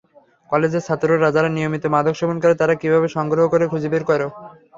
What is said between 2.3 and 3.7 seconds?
করে, তারা কীভাবে সংগ্রহ করে